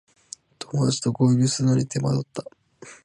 [0.57, 2.43] 友だちと合流するのに手間取った